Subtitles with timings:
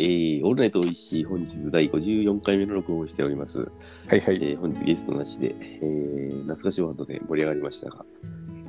[0.00, 3.70] えー、オールナイトおいしい本日第54回目の録音をしております。
[4.06, 4.36] はいはい。
[4.36, 8.06] えー、本日ゲストなしで、えー、懐かしいワードで盛り上がりましたが、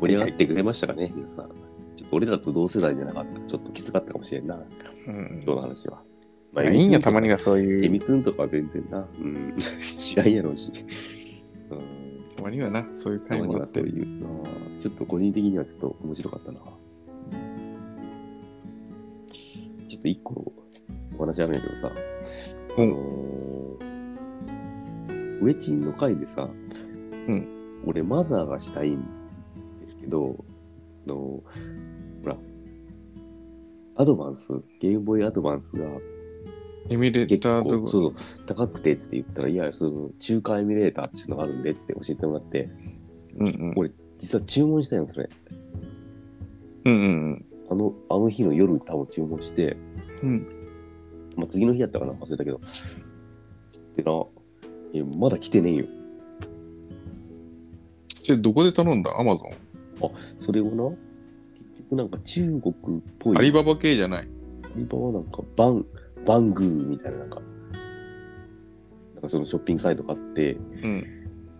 [0.01, 1.45] 盛り上がってくれましたかね、皆さん。
[1.95, 4.59] ちょっと俺らと同世代じゃなかったらちょっときつかったかもしれんな、う
[5.09, 6.01] ん今日の話は。
[6.51, 7.35] ままあ、いいんや、たまには。
[7.35, 7.89] はそうえいう。
[7.89, 10.73] みつんとかは全然な、うん、知らんやろうし。
[11.69, 13.79] うんたまにはな、そういうたまに会もあって。
[13.79, 14.05] はそういう、
[14.79, 16.59] ちょっと個人的にはちょっと面白かったな。
[19.87, 20.51] ちょっと一個
[21.17, 26.49] お話あるんやけどさ、あのー、ウエチンの回でさ、
[27.27, 29.01] うん俺マザーがしたいん
[29.81, 30.45] ですけど、
[31.07, 31.43] あのほ
[32.25, 32.37] ら、
[33.95, 35.87] アドバンス、ゲームボーイアドバンスが
[36.89, 42.69] エミュレーターとそうそう高くてって言ったら、いや、その中華エミュレーターっていうのがあるんでって教えてもらって、
[43.37, 43.73] うんうん。
[43.77, 45.29] 俺実は注文したよ、それ。
[46.85, 49.77] うんうんあの、あの日の夜多分注文して、
[50.23, 50.45] うん。
[51.37, 52.59] まあ、次の日やったかな忘れたけど。
[53.95, 54.11] でな、
[54.93, 55.85] えまだ来てねえよ。
[58.23, 59.11] それどこで頼んだ？
[59.19, 59.51] アマゾン？
[60.37, 60.89] それをな、
[61.53, 63.37] 結局なんか中国っぽい。
[63.37, 64.27] アリババ系じゃない？
[64.75, 65.85] アリババなんかバン、
[66.25, 67.41] バングーみたいななんか、
[69.13, 71.05] なんかそのショッピングサイトがあって、うん。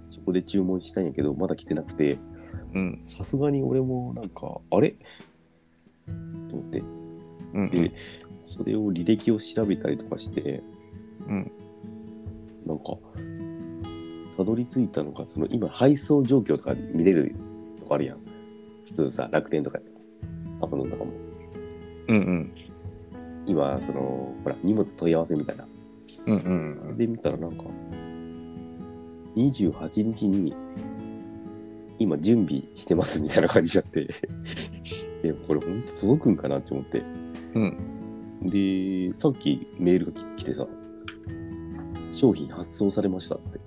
[0.08, 2.20] そこで注文したんやけど、まだ来てなくて、
[2.74, 3.00] うん。
[3.02, 4.92] さすがに俺もなんか、あれ？
[6.50, 6.84] と思って、
[7.54, 7.70] うん。
[7.70, 7.92] で、
[8.42, 10.64] それを履歴を調べたりとかして、
[11.28, 11.52] うん。
[12.66, 12.98] なんか、
[14.36, 17.36] たどり着いたのが、その今配送状況とか見れる
[17.80, 18.18] とこあるやん。
[18.86, 19.80] 普通さ、楽天とか、
[20.60, 21.12] アマゾンとかも。
[22.08, 22.52] うんうん。
[23.46, 25.68] 今、その、ほら、荷物問い合わせみたいな。
[26.26, 26.38] うん
[26.90, 27.66] うんで、見たらなんか、
[29.36, 30.56] 28日に、
[32.00, 34.08] 今準備してますみたいな感じになって、
[35.24, 37.04] え、これほんと届くんかなって思って。
[37.54, 37.91] うん。
[38.42, 40.68] で、さっきメールが来来てさ、
[42.12, 43.60] 商品発送されましたっつって。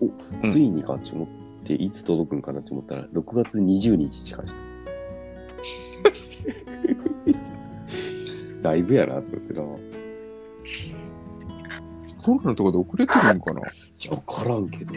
[0.00, 0.10] お、
[0.46, 1.28] ついにかって思っ
[1.64, 4.62] て、いつ届くんかなって思ったら、6月20日近した。
[8.62, 9.62] だいぶやなって思ってな。
[12.22, 13.60] コロナとかで遅れてるんかな？
[13.60, 13.64] い
[14.04, 14.94] や、わからんけど。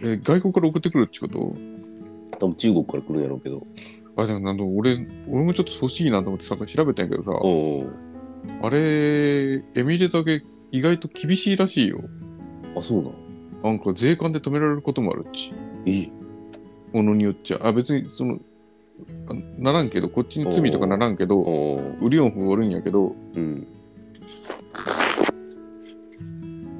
[0.00, 1.54] え、外国から送ってくるってこと？
[2.38, 3.66] 多分中国から来るんやろうけど。
[4.16, 7.32] あ、でもなんだ、俺、俺もちょっと欲しいなと思ってさ、調べたんやけどさ、
[8.62, 12.00] あれ、エミレだけ意外と厳しいらしいよ。
[12.76, 13.14] あ、そうなん。
[13.62, 15.52] なんか税関で止められることもあるっち。
[15.86, 16.10] え
[16.92, 17.58] ものによっちゃ。
[17.62, 18.38] あ、別に、その、
[19.26, 23.66] あならんけど、こっちに罪とかならんけど、おうウリオンフおるんやけど、うん。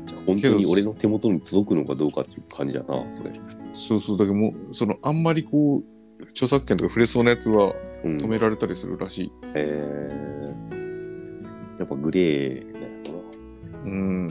[0.06, 3.32] じゃあ本当に俺の手元に届くのかどうかっていう感じやな、それ。
[3.74, 5.93] そうそう、だけどもう、その、あんまりこう、
[6.34, 7.74] 著作権とか触れそうなやつは
[8.04, 8.16] うん。
[8.18, 9.32] 止められたりするらしい。
[9.54, 13.84] えー、やっぱグレーなんやろな。
[13.84, 14.28] うん。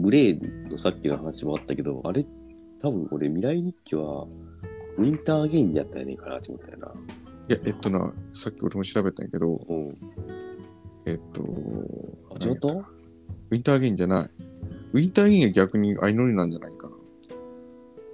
[0.00, 2.26] グレーのさっきの話もあったけど、あれ、
[2.82, 4.26] 多分俺未来日記は
[4.96, 6.88] ウィンターゲインやったやねんかなって思ったよな。
[7.48, 9.96] いや、えっとな、さっき俺も調べたんやけど、うん。
[11.06, 11.42] えっと、
[12.30, 12.68] あ、違った？
[12.68, 14.30] ウィンターゲインじゃない。
[14.94, 16.94] ウィンターゲインが逆に相乗りなんじゃないかな。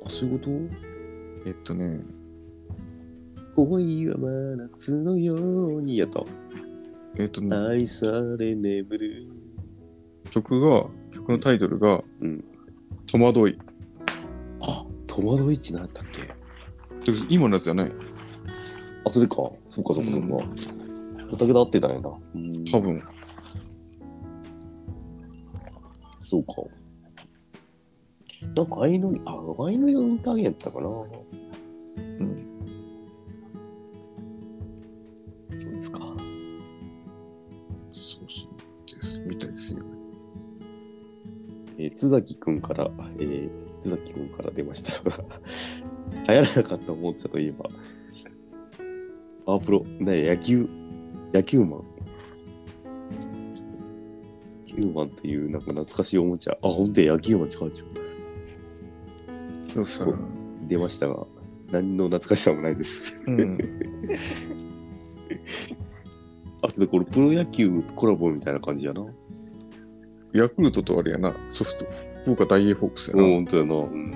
[0.05, 0.51] あ、そういうこと？
[1.47, 2.01] えっとね、
[3.55, 6.25] 恋は真夏のようにやった。
[7.17, 9.29] えっとね、愛され眠る。
[10.29, 12.45] 曲が、曲のタイトルが、うん。
[13.07, 13.57] 戸惑い。
[14.61, 17.13] あ、戸惑いっちなんやったっけ？
[17.13, 17.93] で今のやつじゃない
[19.07, 19.37] あ、それか。
[19.67, 20.45] そうか、そうか、そうか。
[21.31, 22.11] 畑田合ってたんやな。
[22.11, 23.01] うん多分。
[26.19, 26.55] そうか。
[28.55, 30.89] なんか、あいのり、あ、あいのりのインターゲンやったかな。
[32.21, 32.47] うん。
[35.59, 35.99] そうですか。
[37.93, 39.21] そうそうです。
[39.21, 39.81] みたいですよ。
[41.79, 43.51] えー津崎くんから、えー
[43.81, 45.25] 津崎くんから出ましたのが、
[46.35, 47.69] 流行らなかったおもちゃといえば、
[49.45, 50.69] パワープロ、ね、野球、
[51.33, 51.71] 野球マン。
[54.69, 56.57] 野球マンというなんか懐かしいおもちゃ。
[56.63, 57.89] あ、ほんとや野球マン近いじゃん。
[59.71, 60.19] そうさそう
[60.67, 61.27] 出ましたが、
[61.71, 63.23] 何の懐かしさもないです。
[63.27, 63.59] うん。
[66.63, 69.05] あ、けどこれプロ野球コラボみたいな感じやな。
[70.33, 71.85] ヤクルトとあれやな、ソフト、
[72.23, 73.35] 福岡大英ホークスやうん、な。
[73.37, 73.75] ほんとやな。
[73.75, 74.15] うん。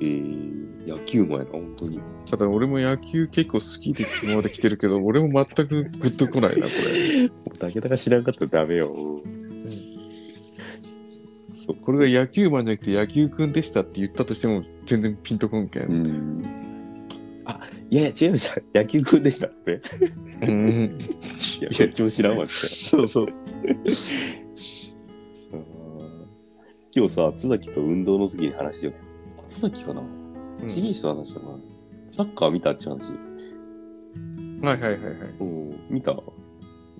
[0.00, 2.00] えー、野球マンやな、本当に。
[2.30, 7.28] ただ俺も野球結構好きで今まで来てるけど、俺も全くグッとこないな、これ。
[7.58, 9.22] 武田が知らんかったらダメよ。
[11.70, 15.82] そう、これが野球マンじゃなくて野球くんでしたって言ったとしても全然ピンとこんけん。
[15.84, 16.44] うん。
[17.44, 18.60] あ、いやいや、違いました。
[18.80, 19.80] 野球くんでしたっつって。
[20.42, 20.98] うん。
[20.98, 22.52] いや、どっちも知らんわって。
[22.52, 23.26] そうそう。
[23.26, 23.34] うん
[26.92, 28.92] 今日さ、津崎と運動の時に話してよ。
[29.38, 30.02] あ津崎かな？
[30.66, 31.56] ちぎりした話だな。
[32.10, 33.12] サッカー見たって話。
[34.60, 35.04] はいはいはいはい。
[35.38, 36.16] うん、見た？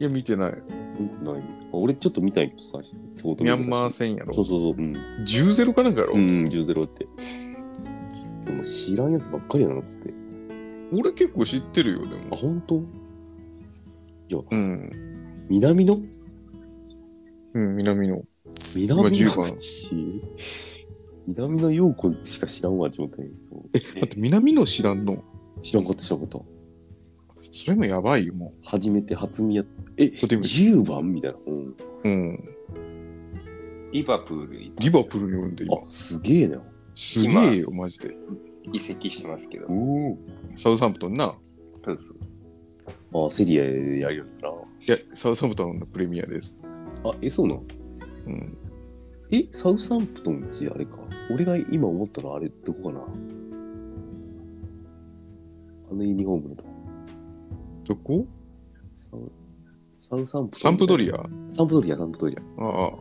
[0.01, 0.55] いや、見てない。
[0.99, 1.43] 見てない。
[1.73, 2.81] 俺ちょっと見たいけどさ、
[3.11, 4.33] 相当ミャンマー戦やろ。
[4.33, 4.73] そうそうそう。
[4.77, 4.93] うん。
[5.25, 7.07] 10-0かなんかやろ、うん、10-0って。
[8.47, 10.13] でも知らんやつばっかりやな、つって。
[10.93, 12.37] 俺結構知ってるよ、であ、も。
[12.37, 12.77] 本当？
[12.77, 12.81] い
[14.31, 14.91] や、うん。
[15.51, 16.01] 南の
[17.53, 18.23] うん、南の。
[18.75, 19.91] 南の10番口
[21.27, 25.23] 南の陽子しか知らんわ、って思ったんやけどだって南の知らんの？
[25.61, 26.39] 知らんかった、知らんかった。
[27.53, 29.65] それもやばいよ、も初めて初見や
[29.97, 31.39] え、とても10番みたいな。
[31.49, 31.63] うん。
[31.65, 31.75] う。
[32.05, 32.57] うん。
[33.93, 35.85] リバプールにリバプールにおるんで、今あ、。
[35.85, 36.63] すげえな。
[36.95, 38.17] すげえよ、マジで。
[38.73, 39.67] 移籍してますけど。
[39.67, 40.17] お
[40.55, 41.35] サウサンプトンな。
[41.85, 42.15] そうそ
[43.23, 43.27] う。
[43.27, 44.49] あ、セリアでやるよな。
[44.49, 44.53] い
[44.87, 46.57] や、サウサンプトンのプレミアです。
[47.05, 47.65] あ、え、そうなの？
[48.27, 48.57] うん。
[49.33, 51.01] え、サウサンプトンちあれか？
[51.33, 53.01] 俺が今思ったのあれ、どこかな？
[55.91, 56.70] あのユニフォームのとこ。
[57.91, 58.25] どこ？
[58.99, 59.33] サウ
[59.99, 60.59] サウサンプ。
[60.59, 61.17] サンプドリア？
[61.17, 62.65] アサンプドリア、サンプドリア。
[62.65, 62.93] ああ。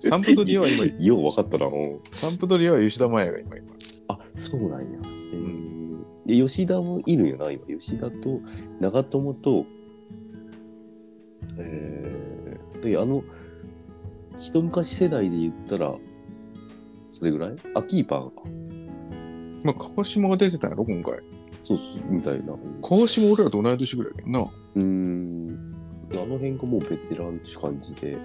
[0.00, 1.66] サンプドリアは今、 よう分かったな。
[1.66, 3.72] うんサンプドリアは吉田麻也が今、今。
[4.08, 4.86] あ、そうなんや。
[5.32, 5.72] えー
[6.26, 7.66] で、吉田もいるんよな、今。
[7.66, 8.40] 吉田と
[8.80, 9.64] 長友と、
[11.56, 13.24] えー、で、あの、
[14.36, 15.96] 一昔世代で言ったら、
[17.10, 17.56] それぐらい？
[17.74, 18.42] あ、キーパーか。
[19.64, 21.18] まあ、川島が出てたんやろ、今回。
[21.76, 22.54] そうそう、みたいな。
[22.82, 24.50] 川島俺らと同い年ぐらいやけどな。
[24.74, 25.74] うーん。
[26.12, 28.16] あの辺がもうベテランって感じで。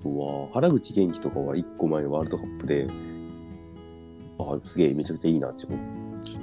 [0.00, 2.86] あとは、原口元気とかは1個前のワールドカップで、
[4.38, 5.78] あ、すげえ、めちゃくちゃいいなって思う。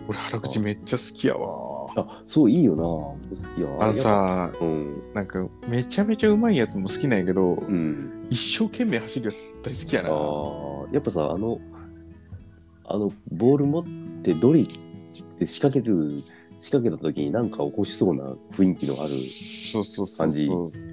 [0.08, 1.86] 俺、原口めっちゃ好きやわ。
[1.96, 2.84] あ、そう、いいよな。
[2.84, 3.18] 好
[3.56, 3.68] きや。
[3.80, 4.94] あのさ、うん。
[5.14, 8.28] なんか、めちゃめちゃうまいやつも好きなんやけど、うん。
[8.30, 10.12] 一生懸命走るやつ大好きやあな。
[10.12, 11.60] あ、やっぱさ、あの、
[12.86, 13.84] あの、ボール持っ
[14.24, 14.66] てドリ
[15.21, 20.18] って仕掛ける、仕掛けた時になんか起こしそうな雰囲気のある、そうそうそう。
[20.18, 20.50] 感じ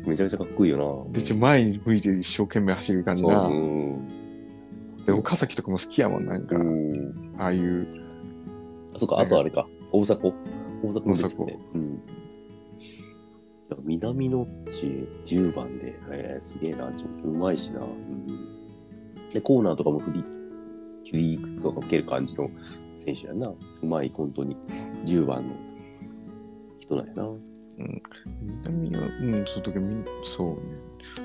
[0.07, 1.21] めちゃめちゃかっこいいよな。
[1.21, 3.41] で、前に向いて一生懸命走る感じな。
[3.41, 5.07] そうそう。
[5.07, 7.35] で、岡崎とかも好きやもん、なんか、うん。
[7.39, 7.89] ああいう。
[8.95, 9.67] あ、そっか、あとあれか。
[9.93, 10.33] 大迫。
[10.83, 11.59] 大迫もです大ね。
[11.75, 12.01] うん。
[13.85, 17.81] 南の地10番で、えー、すげえな、ちょっとうまいしな。
[17.81, 18.27] うん。
[19.33, 22.51] で、コーナーとかもフリー、フリーとか受ける感じの
[23.01, 23.49] 選手やな。
[23.49, 24.57] うまい、本当に。
[25.05, 25.55] 10番の
[26.79, 27.25] 人なんやな。
[28.63, 30.63] 南は、うん、その時み、そうね。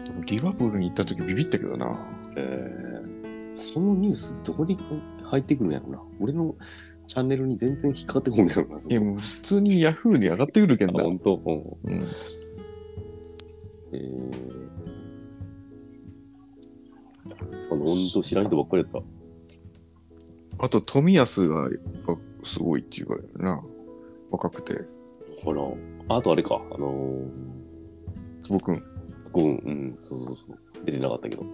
[0.06, 1.98] でもリバプールに行った時ビビったけどな。
[2.38, 4.77] えー、そのニュースどこに
[5.24, 6.01] 入ってくるんやろな。
[6.19, 6.56] 俺の
[7.07, 8.80] チャンネルに全然引っかかってこんやろな。
[8.80, 11.04] そいや、もう普通にヤフーに上がってくるけんあ、な。
[11.04, 11.36] 本当。
[11.36, 12.06] うんうん。
[13.92, 14.66] えー、
[17.72, 19.14] あの、本当知らん人ばっかりやった。
[20.60, 21.69] あと、富安がやっ
[22.06, 23.63] ぱすごいっていうからな。
[24.31, 24.74] 若くて。
[25.44, 25.62] ほら。
[26.18, 28.84] あとあれか、あのー、久保くん。
[29.31, 30.86] ゴン、うん、そうそうそう。
[30.86, 31.42] 出てなかったけど。
[31.42, 31.46] う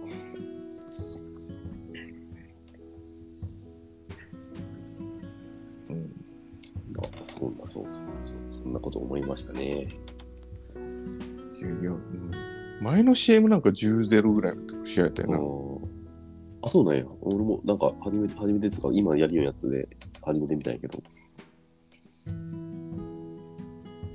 [5.92, 6.12] ん。
[6.98, 7.86] あそんな、そう
[8.50, 9.88] そんなこと思いましたね。
[11.58, 12.30] いやいや、うん
[12.82, 15.38] 前の CM なんか10-0ぐらいの試合やったよな。
[16.62, 17.04] あ、そうなんや。
[17.20, 19.88] 俺もなんか初めて、初めてつか、今やるようなやつで
[20.22, 21.02] 初めて見たんやけど。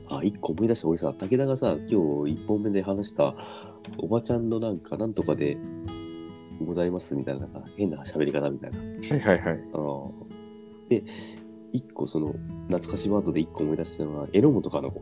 [0.09, 0.87] あ、一個思い出した。
[0.87, 3.35] 俺さ、武田がさ、今日一本目で話した、
[3.97, 5.57] おばちゃんのなんか、なんとかで
[6.65, 8.79] ございますみたいな、な変な喋り方みたいな。
[8.79, 9.59] はいはいはい。
[9.73, 10.11] あー
[10.89, 11.03] で、
[11.73, 12.33] 一個その、
[12.67, 15.01] 懐かしワードで一個思い出したのは、榎本かの子。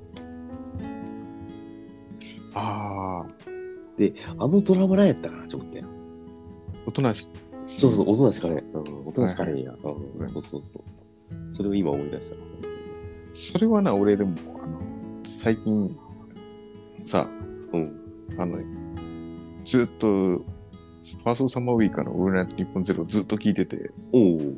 [2.56, 6.05] ああ、あのドラマ何やったかなちょっと。
[6.86, 7.28] おとなし
[7.68, 8.64] そうそう、大人しかね。
[8.74, 9.72] うん、大人しかねえや。
[9.72, 10.84] うはいん、そうそうそう。
[11.52, 12.36] それを今思い出した。
[13.34, 14.80] それはな、俺でも、あの、
[15.26, 15.98] 最近、
[17.06, 17.28] さ、
[17.74, 17.92] うん。
[18.38, 18.60] あの、
[19.66, 24.58] ずっと、ファーストサマーウイカのオールナイト日本ゼロずっと聞いてて、おお、フ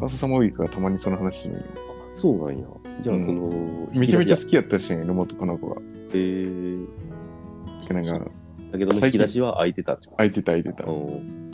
[0.00, 1.66] ァーストサマーウイカがたまにその話するのよ。
[2.12, 2.66] そうなんや。
[3.02, 5.80] じゃあ、うんその、めちゃめちゃ好きやったし、榎本かな子が。
[6.12, 6.86] えー、
[7.92, 8.30] なんか、
[8.72, 10.84] だけども引き出しは開いてたってこ空いてた空いてた。
[10.84, 10.92] と。
[10.92, 11.45] うん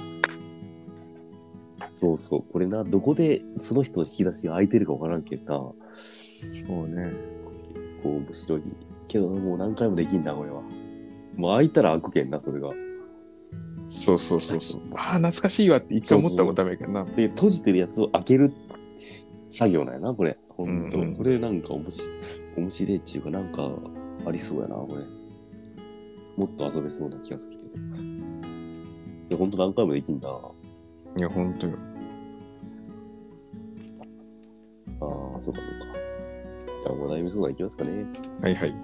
[2.03, 2.43] そうそう。
[2.53, 5.53] これな、どこでその人の引き出しが開いてるかわからんけんな。
[5.95, 7.13] そうね。
[8.03, 8.63] こう、面白い。
[9.07, 10.63] けど、もう何回もできんな、これは。
[11.37, 12.71] もう開いたら開くけんな、それが。
[13.87, 14.81] そうそうそうそう。
[14.97, 17.05] ああ、懐かしいわって一回思ったもんダメやけどな。
[17.05, 18.53] で、閉じてるやつを開ける
[19.51, 20.39] 作業なんやな、これ。
[20.49, 22.11] ほんと、うんうんこれなんかおもし
[22.57, 23.71] 面白いっていうか、なんか
[24.27, 25.05] ありそうやな、これ。
[26.37, 27.73] もっと遊べそうな気がするけど。
[29.29, 30.29] で、ほんと何回もできんだ。
[31.17, 31.75] いや、ほんとよ。
[35.43, 35.87] そうかそうか。
[35.87, 38.07] じゃあ、お悩み相談いきますかね。
[38.41, 38.71] はいはい。
[38.71, 38.75] お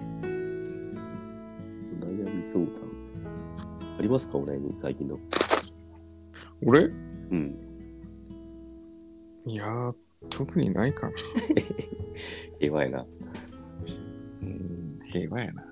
[2.05, 2.75] 悩み相談。
[3.97, 5.21] ありますかお悩み、最近の。
[6.67, 6.87] 俺？
[6.87, 6.91] う
[7.37, 7.57] ん。
[9.47, 9.95] いやー、
[10.31, 11.13] 特にないかな。
[12.59, 13.03] 平和やな。
[13.03, 13.05] う
[14.45, 15.63] ん、平和やな。
[15.63, 15.69] だ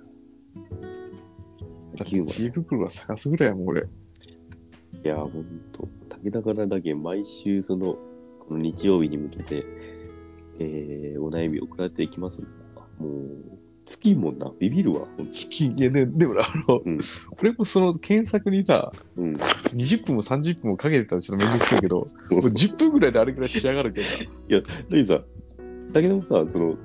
[2.04, 3.80] って9話知恵袋は探すぐらいやもん、俺。
[3.80, 3.86] い
[5.02, 5.88] や、ほんと。
[6.22, 7.98] 武田からだけ毎週、その、
[8.38, 9.85] この日曜日に向けて、
[10.60, 12.42] えー、お悩み送られていきます。
[12.98, 14.50] もう、尽きんもんな。
[14.58, 15.06] ビビるわ。
[15.30, 17.00] 月、いや、ででもな、あの、うん
[17.40, 19.34] 俺もその検索にさ、うん。
[19.34, 24.60] 20分も30分もかけてたらちょっとめんどくさいけど、もう10分ぐらいであれぐらい仕上がるけどな。
[24.60, 25.22] だけどさ、
[25.92, 26.76] 武田もさ、その、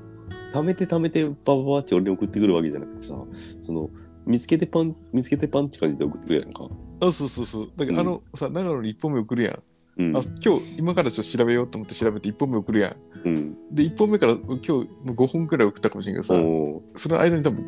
[0.53, 3.15] 貯めて貯めてバババって俺に送ってくるわけじゃなくてさ、
[3.61, 3.89] その、
[4.27, 6.67] 見つけてパン、見つけてパンって感じで送ってくるやんか。
[6.99, 7.71] あ、そうそうそう。
[7.75, 9.63] だからあの、さ、長野に1本目送るやん。
[9.97, 10.17] うん。
[10.17, 12.95] あ、今日、今からちょっと調べようと思って調べて1本目送るやん。
[13.27, 13.57] うん。
[13.71, 17.65] で、1本目から今日もう5本くらい送ったかもしれんけどさ、おその間に多分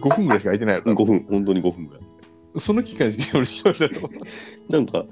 [0.00, 0.92] 5分ぐらいしか空いてないやろ。
[0.92, 2.02] 5分、本当に5分ぐらい。
[2.56, 4.10] その期間しか俺調べたの。
[4.70, 5.04] なんか、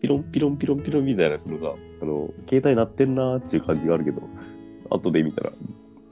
[0.00, 4.22] ピロンピロンピロンピロンみたいな、そのさ、あの、携帯鳴ってんなーっていう感じがあるけど、
[4.90, 5.52] 後で見たら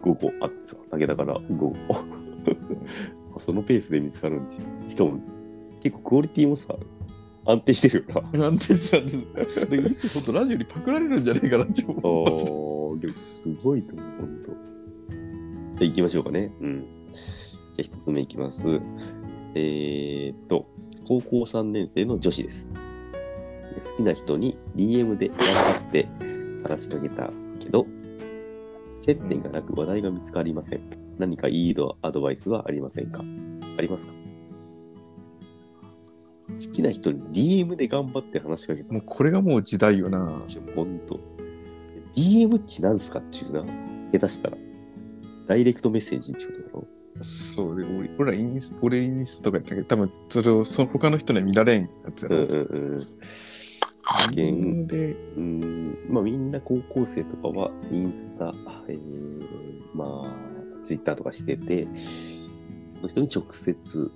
[0.03, 1.97] 5個あってさ、武田から5個。
[3.39, 4.67] そのペースで見つかるんですよ。
[4.87, 5.21] しかも、
[5.81, 6.75] 結構クオリティもさ、
[7.47, 8.47] 安定してるよな。
[8.47, 9.19] 安定したんです。
[9.35, 12.01] だからいつほんとラジオにパクられるんじゃねえかなって思う。
[12.03, 14.51] おー、でもすごいと思う、ほんと。
[14.51, 16.53] じゃあ行きましょうかね。
[16.61, 16.85] うん。
[17.13, 18.81] じゃあ一つ目いきます。
[19.55, 20.67] えー、っと、
[21.07, 22.71] 高校3年生の女子です。
[22.73, 26.09] 好きな人に DM で頑張って
[26.67, 27.87] 話しかけたけど、
[29.01, 30.81] 接点がなく話題が見つかりません。
[31.19, 33.23] 何かいいアドバイスはありませんか？
[33.79, 34.26] ありますか？
[36.49, 37.23] 好きな人に
[37.65, 38.93] DM で頑張って話しかけた。
[38.93, 40.19] もうこれがもう時代よな。
[40.75, 41.21] ほんと。
[42.15, 43.65] DM って何すかっていうな。
[44.13, 44.57] 下手したら。
[45.47, 46.87] ダイレクトメッセージってことだろ
[47.21, 52.37] そうで、俺俺らインス俺インスタとかやったけど、多分それをその他の人には見られんやつやろ。
[52.37, 53.07] うんうんうん。
[54.33, 54.53] ゲ
[54.87, 58.55] で、うん、まあみんな高校生とかはインスタ、
[58.89, 58.99] えー、
[59.95, 61.89] まあツイッターとかしてて、
[62.89, 64.11] その人に直接、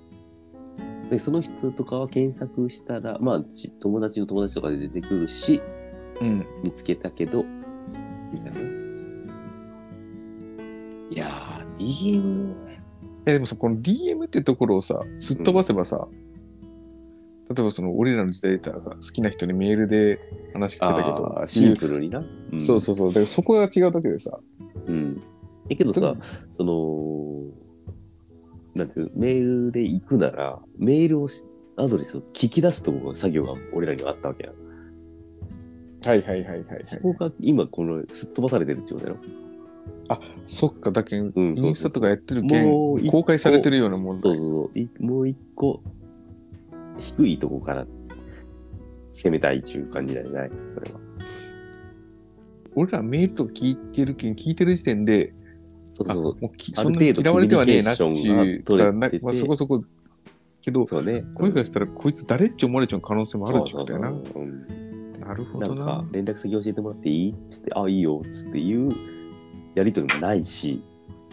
[1.11, 5.61] で、その人とかは検索したら、まあち友達の友達とかで出てくるし、
[6.21, 6.45] うん。
[6.63, 7.43] 見つけたけど、
[8.31, 8.59] みたいな。
[8.59, 8.63] い
[11.17, 12.55] やー、DM、
[13.25, 16.07] え、でもさ、この DM ってところをさ、すっ飛ばせばさ、
[17.53, 20.19] 例えばその俺らの時代だったらさ、好きな人にメールで
[20.53, 22.19] 話しかけたけどあー、シンプルにな。
[22.19, 22.25] ん
[22.57, 23.07] そうそうそう。
[23.09, 24.39] だからそこが違うだけでさ、
[24.85, 25.21] うん。
[25.67, 26.15] えけどさ、
[26.51, 27.70] その、
[28.75, 31.45] なんていうのメールで行くなら、メールをし
[31.77, 34.51] アドレスを聞き出すとこ作業が俺らにはあったわけや。
[36.05, 36.83] はいはいはいはい、はい。
[36.83, 39.17] そこが今このすっ飛ばされてるってことだよ。
[40.45, 44.89] そっか、だけん、うんインスタとかやってるけんもう一個公開されてるようなもんだそうそうそうい。
[44.99, 45.81] もう一個、
[46.97, 47.87] 低いとこから
[49.13, 50.99] 攻めたいっていう感じだよね、それは。
[52.75, 55.40] 俺らメールとか聞いてるけん、聞いてる時点で、あ
[55.91, 59.83] そうそうもうきある程度嫌われてはねえなっていう、からなまあ、そこそこ、
[60.61, 61.23] けど、そうね。
[61.33, 64.11] これからしたら、こいつ誰って思われちゃう可能性もあるってことやな。
[64.11, 66.05] なるほどななんか。
[66.11, 68.21] 連絡先教えてもらっていいつって、あ、いいよ。
[68.31, 68.91] つっていう
[69.75, 70.81] やりとりもないし、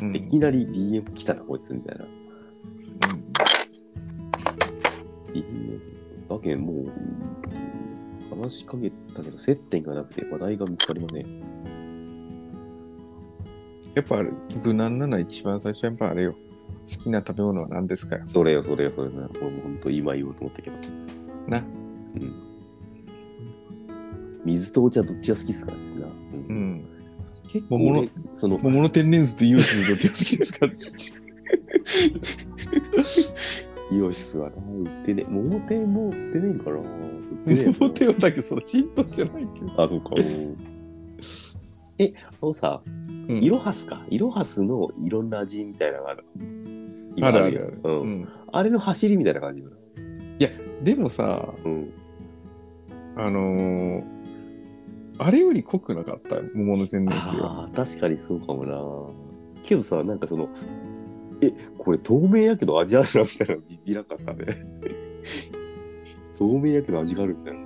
[0.01, 2.05] うんいきなり DM 来たな、こいつみたいな。
[5.35, 5.71] DM
[6.29, 6.93] だけどもう、
[8.35, 11.48] 話しかけたけど、接点がなくて話題が見つかりません。
[13.99, 14.23] やっぱ
[14.65, 16.35] 無難なのは一番最初やっぱあれよ。
[16.87, 18.23] 好きな食べ物は何ですかよ。
[18.25, 19.29] それよ、それよ、それよ。
[19.41, 20.77] 俺も本当今言おうと思ったけど。
[21.49, 21.59] な。
[21.59, 22.33] うん。
[24.45, 26.07] 水とお茶どっちが好きっすかってな。
[26.07, 26.85] うんうん。
[27.49, 30.67] 結構桃の俺、その、桃の天然水とイオシスどっちが好きですか？
[33.91, 36.77] イオシスはな、売ってね、桃天も売ってねえんかな？
[36.77, 36.85] 売っ
[37.45, 39.83] てねえの 桃天はだけどそれ浸透してないけど。
[39.83, 40.11] あ、そうか。
[41.99, 44.05] え、あのさ、うんイロハスか。
[44.09, 46.25] イロハスのいろんな味みたいなのがある。
[47.17, 47.79] 今あるあるよある。
[47.83, 47.89] う。
[47.89, 48.29] うんん。
[48.53, 49.77] あれの走りみたいな感じだな。
[50.83, 51.93] でもさ、うん。
[53.17, 54.03] あのー、
[55.19, 56.37] あれより濃くなかった？
[56.55, 57.63] 桃の天然水は。
[57.63, 58.81] ああ、確かにそうかもな。
[59.65, 60.49] けどさ、なんかその、
[61.43, 64.47] え、これ透明やけど味あるなみたいなのビビらんかったね。
[66.39, 67.61] 透明やけど味があるみたいな。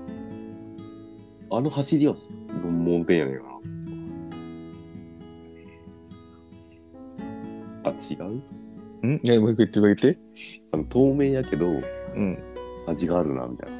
[1.50, 2.34] あの走りはす、
[2.64, 3.50] もんぺんやねんかな。
[8.10, 8.14] 違
[9.02, 9.06] う？
[9.06, 9.20] ん？
[9.22, 10.18] いや、もう一回言ってもらって。
[10.72, 11.74] あの透明やけど、う
[12.20, 12.38] ん。
[12.86, 13.76] 味があるな、みたいな。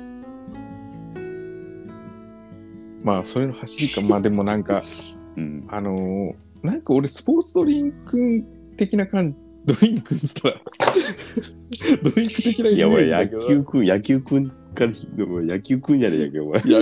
[3.05, 4.01] まあ、それの走りか。
[4.03, 4.83] まあ、でもなんか、
[5.37, 5.65] うん。
[5.69, 8.45] あのーなんか俺、スポーツドリンク
[8.77, 10.61] 的な感じ、ドリンクっつったら、
[12.05, 14.55] ドリンク的なイいや、メー俺、野ジだけど球くん、野球くんか
[14.87, 16.63] ら、野球くんやねんやけど、お前。
[16.65, 16.81] いや、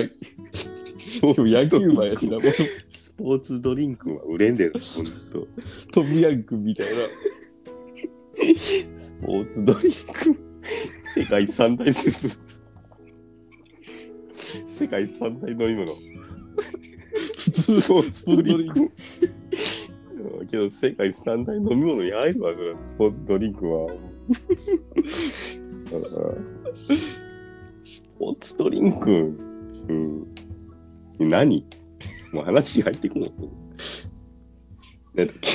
[0.99, 2.37] そう今日野球マンやしな、
[3.21, 5.47] ポーツドリンクは売れんで、ほんと。
[5.93, 6.93] トムヤンクンみたいな。
[8.95, 10.37] スポーツドリンク、
[11.15, 12.51] 世界三大スープ。
[14.67, 15.93] 世界三大飲み物。
[15.93, 18.91] 普通スポーツドリンク。
[20.51, 23.89] けど、世界三大飲み物に入るわ、それスポーツドリンクは。
[27.85, 29.11] スポーツドリンク、
[29.89, 30.27] うん。
[31.19, 31.67] 何？
[32.33, 33.23] もう話入ってこん。
[33.23, 35.51] なんだっけ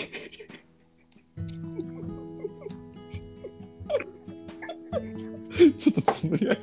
[5.78, 6.62] ちょっとつもりある。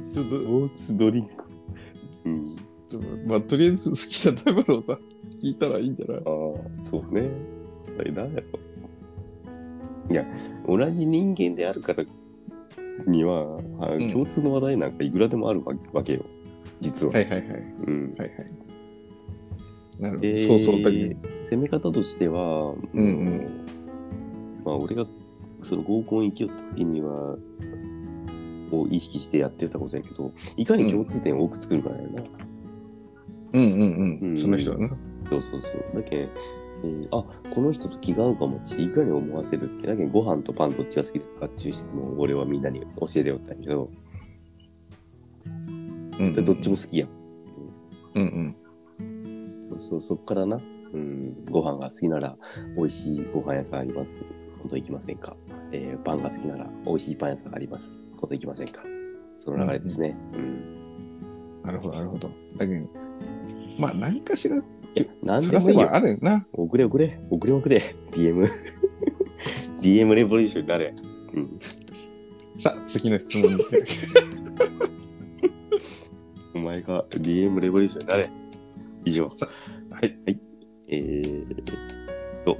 [0.00, 1.44] スポーツドリンク。
[2.24, 2.46] うん。
[2.88, 4.00] ちょまあ、とりあえず好き
[4.34, 4.98] な食べ物をさ、
[5.42, 6.16] 聞いたらいいんじゃない？
[6.18, 6.24] ああ、
[6.84, 7.28] そうね。
[7.98, 8.46] あれなんやろ。
[10.10, 10.26] いや、
[10.66, 12.04] 同じ人間であるから
[13.06, 13.60] には、
[14.12, 16.24] 共通の話題なんかいくらでもあるわわけよ。
[16.80, 17.12] 実は。
[17.12, 17.48] はいはいはい。
[17.86, 18.14] うん。
[18.18, 18.50] はいはい。
[19.98, 20.30] なるほど。
[20.30, 20.82] でそうそう。
[20.82, 23.64] だ攻め方としては、うんうん
[24.64, 25.06] まあ、俺が
[25.62, 27.36] その合コン行きよった時には、
[28.70, 32.22] を意識してやってたことやけど、いかに共通点を多く作るかやな。
[33.54, 34.18] うんうんうん。
[34.22, 34.88] うんその人はな。
[35.28, 35.68] そうそうそ
[35.98, 36.02] う。
[36.02, 43.88] だけん、えーあこの人と気が合うかもっていかに思わせるっけだけどご飯とパンどっちが好きですかっていう質問を俺はみんなに教えておったんやけど、
[46.18, 47.08] うんでどっちも好きやん。
[48.14, 48.56] うん
[49.00, 49.70] うん。
[49.70, 50.58] そうそう、そっからな、
[50.92, 52.36] うん、ご飯が好きなら
[52.76, 54.24] 美味しいご飯屋さんあります。
[54.60, 55.36] 今度行きませんか、
[55.72, 57.94] えーパンが好きなら美味しいパン屋さんあります。
[58.16, 58.82] 今度行きませんか？
[59.36, 60.16] その流れですね。
[60.34, 61.62] うん。
[61.62, 62.30] なるほど、なるほど。
[62.56, 62.86] だけど、
[63.78, 64.62] まあ、何かしら、い
[64.94, 65.94] や、なんでもいいよ。
[65.94, 66.44] あるよな。
[66.52, 67.20] 送れ送れ。
[67.30, 67.82] 送れ送れ。
[68.08, 68.48] DM。
[69.80, 70.92] DM レボリューションになれ。
[71.34, 71.58] うん。
[72.56, 73.58] さあ、次の質問に。
[76.58, 78.30] お前が DM レボリューションになれ。
[79.04, 79.26] 以上。
[79.26, 79.46] さ
[79.90, 80.18] はい。
[80.26, 80.40] はい。
[80.88, 81.64] えーっ
[82.44, 82.56] と、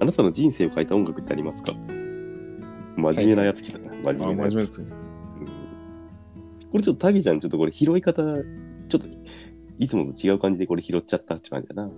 [0.00, 1.72] あなたの人生を変えた音楽ってありますか？
[2.96, 3.90] 真面目なやつ来たな。
[3.90, 4.82] あ、真面目なやつ。
[6.70, 9.06] これちょっとタギちゃん、ちょっとこれ拾い方、ちょっと
[9.78, 11.90] いつもと違う感じでこれ拾っちゃったって感じだな。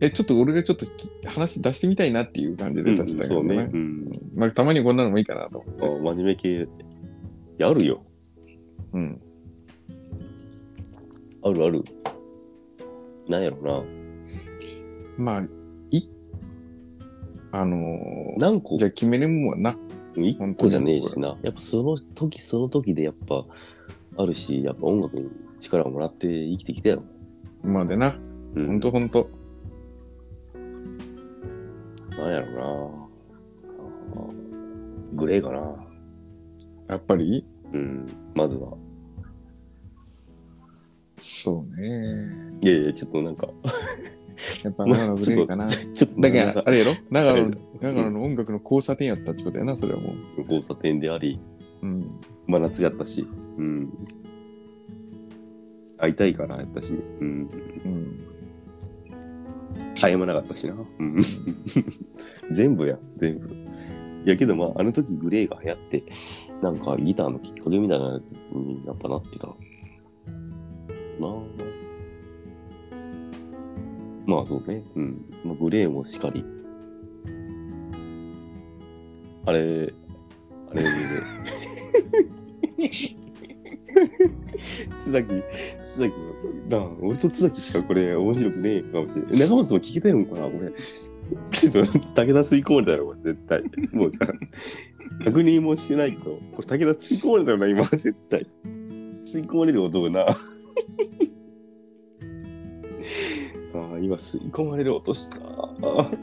[0.00, 3.56] え、ちょっと俺がちょっとき話出してみたいなっていう感じで出したけどそうね。
[3.56, 3.70] ね。
[3.72, 4.04] うん。
[4.34, 5.86] まあ、たまにこんなのもいいかなと思って。
[5.86, 6.66] あ真面目系。
[7.58, 8.02] やるよ。
[8.92, 9.20] うん。
[11.44, 11.84] あるある。
[13.28, 13.84] なんやろな。
[15.16, 15.42] まあ、
[15.90, 16.08] い、
[17.52, 18.76] あのー何個？
[18.78, 19.78] じゃあ決めるもんはな。
[20.16, 21.36] 一個じゃねえしな。
[21.42, 23.44] やっぱその時その時でやっぱ
[24.16, 25.28] あるし、やっぱ音楽に
[25.60, 27.02] 力をもらって生きてきたやろ。
[27.62, 28.16] まあでな。
[28.54, 29.28] うん、ほんとほんと。
[32.10, 32.62] なんやろな。
[34.14, 35.76] あーグレーかな。
[36.88, 37.44] やっぱり？
[37.72, 38.06] うん。
[38.36, 38.72] まずは。
[41.18, 42.58] そうね。
[42.60, 43.48] いやいや、ちょっとなんか。
[44.64, 45.68] やっぱ長野グレーかな。
[45.68, 46.92] ちょっと、だけあれやろ？
[47.10, 50.40] 長野の長野の音楽の交差点やったってことやな、それはもう。
[50.42, 51.38] 交差点であり、
[51.82, 52.20] うん。
[52.48, 53.26] 真夏やったし。
[53.58, 53.90] うん。
[55.98, 56.94] 会いたいからやったし。
[57.20, 57.48] うん。
[57.84, 58.16] うん。
[59.94, 60.74] 絶え間なかったしな。
[60.74, 61.14] うん。
[62.50, 63.48] 全部や、全部。
[64.26, 66.02] いやけどまあ、あの時グレーが流行って、
[66.62, 68.20] なんかギターのきっかけみたいなの
[68.54, 69.54] にやっぱなってた。
[71.20, 71.28] な。
[74.26, 74.82] まあそうね。
[74.96, 75.24] うん。
[75.44, 76.44] まあ、グレーもしかり。
[79.46, 79.92] あれ、
[80.70, 80.88] あれで、
[84.98, 85.42] 津崎、
[85.84, 86.14] 津崎
[86.68, 89.38] なあ、俺と津崎しかこれ面白くねえかもしれない。
[89.40, 90.72] 中松も聞けたいのかなこれ。
[91.50, 93.62] ちょっと武田吸い込まれたろ、絶対。
[93.92, 94.26] もうさ、
[95.24, 98.46] 確認もしてないけど、これ武田吸い込まれたよな、今絶対。
[99.24, 100.26] 吸い込まれる音がな。
[103.74, 105.38] ああ、今吸い込まれる音した。
[105.38, 106.18] あ ー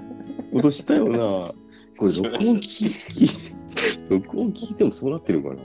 [0.53, 1.53] 音したよな。
[1.97, 2.91] これ録音聞き、
[4.09, 5.55] 録音聞いてもそうなってるかな。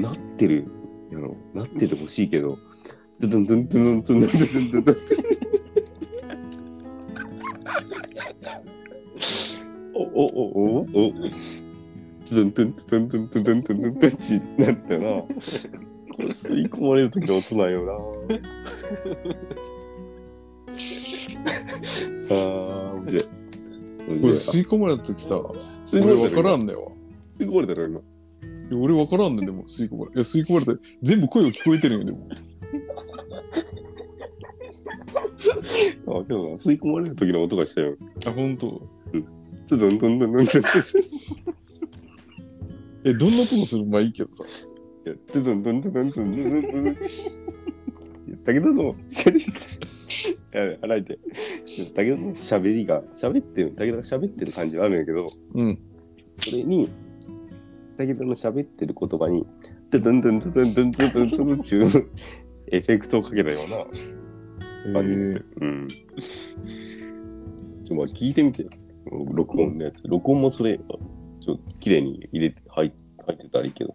[0.00, 0.64] なってる
[1.10, 1.36] やろ。
[1.54, 2.58] なっててほしいけど。
[3.20, 5.24] ドゥンドゥンドゥンドゥンドゥンドゥンドゥンドゥンドゥン
[9.94, 15.24] おおおおおドゥンドゥンドゥンドゥンドゥンドゥンドゥンドゥンドゥンドゥンチなったな。
[16.18, 17.92] 吸い込まれるときは遅ないよな。
[22.30, 23.22] ああ、面白い。
[23.22, 23.28] こ
[24.08, 26.92] れ吸い込まれた時さ、吸い俺分込まれたらからんだよ。
[27.38, 28.00] 吸い込まれたら今。
[28.00, 28.02] い
[28.70, 30.72] や俺分からんねんでも吸い込まれいや吸い込まれて
[31.02, 32.26] 全部声が聞こえてるんよでも
[36.06, 37.96] あ、けどな、吸い込まれる時の音がしたよ。
[38.26, 38.80] あ本当
[39.66, 40.46] つどんどんどんどんどん
[43.04, 44.44] えどんなとこするまあいいけどさ
[45.12, 46.34] ってドゥドゥンドゥンドゥンドゥンドゥン。
[46.34, 46.96] ドゥンドゥン
[48.26, 51.18] 言ったけどの洗えて。
[51.94, 55.78] だけどの喋りが喋ってるだけど喋ってる感じはあるんやけどうん。
[56.16, 56.88] それに
[57.96, 59.46] だけどの喋ってる言葉に
[59.90, 62.10] ドゥドゥンドゥンドゥンドゥンドゥンドゥンドゥンっていう
[62.72, 63.68] エフェクトをかけたよう
[64.92, 65.88] な感じでうん。
[67.84, 68.66] ちょまあ聞いてみて
[69.32, 70.02] 録音のやつ。
[70.06, 70.80] 録音もそれ
[71.40, 72.90] ちょ綺麗に入れて入っ
[73.36, 73.94] てたらいいけど。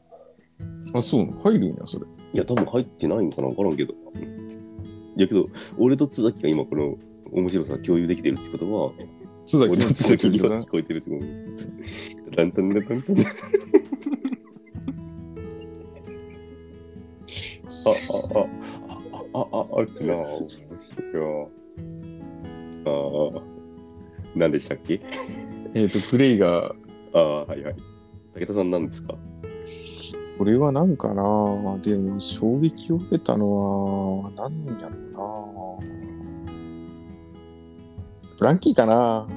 [0.93, 1.39] あそうなの？
[1.41, 3.47] 入るんやそれいや、多分入ってないのかな？
[3.47, 3.93] わからんけど。
[3.93, 6.97] いやけど、俺と津崎が今この
[7.31, 8.91] 面白さ共有できてるってことは、
[9.45, 12.35] 津崎俺と津崎にはな聞こえてるってこと。
[12.35, 13.15] だんだんだんだんだん。
[17.85, 18.47] あ、あ、あ、
[19.33, 21.51] あ、あ、あ、あ、つな、面白いよ。
[22.85, 22.89] あ
[23.37, 23.41] あ、
[24.35, 25.01] 何でしたっけ
[25.73, 26.73] えっ、とプレイが
[27.13, 27.75] ああ、はいはい。
[28.35, 29.15] 武田さん何ですか
[30.39, 31.77] これは何かな？
[31.81, 36.69] でも衝撃を受けたのは何やろうな？
[38.37, 39.27] フランキーかな？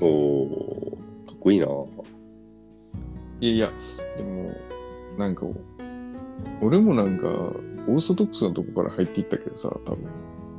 [0.00, 1.66] おおかっこいいな。
[3.40, 3.68] いやいや
[4.16, 4.48] でも
[5.18, 5.44] なんか
[6.62, 10.08] 俺もなんかオーソドックスなとこから入っていったけどさ多分。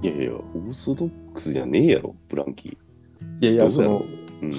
[0.01, 3.45] いやいや、オーソドックスじゃねえやろ、ブランキー。
[3.45, 4.03] いやいやその
[4.41, 4.51] うん、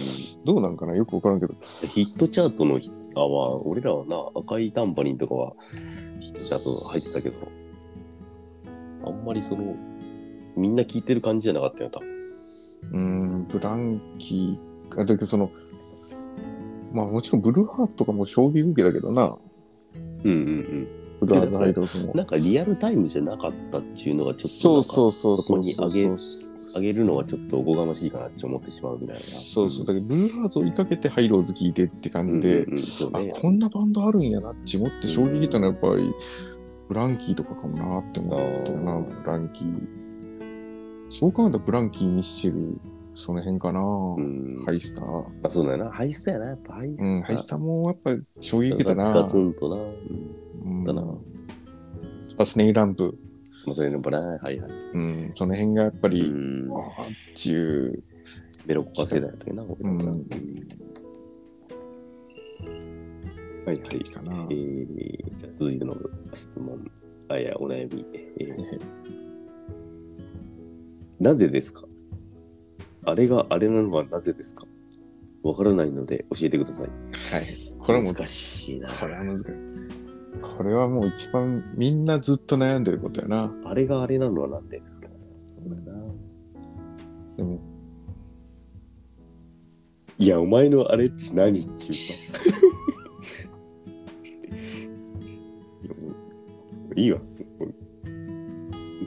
[0.47, 0.97] どうなんかな？
[0.97, 1.53] よくわからんけど。
[1.61, 5.55] ヒットチャートのヒあは、俺らはな、赤いタンバリンとかは
[6.21, 7.49] ヒットチャート入ってたけど、
[9.05, 9.75] あんまりその、
[10.57, 12.17] みんな聞いてる感じじゃなかったよ、多分。
[12.93, 15.01] うーんブランキー。
[15.01, 15.51] あだけどその
[16.93, 19.37] まあもちろんブルーハーツとかも衝撃受けだけどな。
[20.25, 20.89] うんうん
[21.21, 22.13] ブルーハーツハイローズも。
[22.13, 22.19] うん。
[22.19, 25.37] なんかリアルタイムじゃなかったっていうのがちょっとそうそうそう。
[25.39, 26.07] そこに上げ
[26.75, 29.23] 上げるのはちょっとおこがましいかなって思ってしまうみたいな。
[29.23, 33.33] そうそうだけどブルーハーツ追いかけてハイローズ聞いてって感じで、うんうんうんそうあね。
[33.35, 36.13] こんなバンドあるんやなって思って衝撃たのはやっぱり
[36.89, 40.07] ブランキーとかかもなって思ったよなブランキー
[41.09, 44.63] そう考えたらブランキーミッシェルその辺かな、うん。
[44.67, 45.91] ハイスターあ、そうだよな。
[45.91, 46.47] ハイスタやな。
[46.47, 47.05] やっぱハイスタ。
[47.05, 49.77] うんハイスターもやっぱり衝撃受けたなガツンとな。
[49.77, 49.91] うん
[50.65, 51.03] うんだな
[52.39, 53.17] あスネイランプ
[53.67, 54.59] まあ、それのバラはいはい。
[54.95, 56.65] うんその辺がやっぱうり、ん。
[56.71, 58.03] ああっていう
[58.67, 60.29] ベロコカ世代だったな、俺らはうん
[63.67, 63.79] はいはい。
[64.11, 65.97] かなえー、じゃあ続いての
[66.33, 66.91] 質問。
[67.29, 68.07] あ、いや、お悩み。
[68.15, 68.81] えー
[71.19, 71.87] なぜですか？
[73.07, 74.67] あれがあれなのはなぜですか？
[75.43, 76.89] わからないので教えてください。
[76.89, 76.97] はい
[77.79, 78.93] これは難しいな。
[78.93, 79.45] これは難しい
[80.43, 85.09] これはもう一番みんなずっと悩んでることやなあれがあれなのはなんでですか。
[87.37, 87.61] でも
[90.19, 91.77] いや、お前のあれっち何っていうか。
[96.97, 97.21] いいいわ。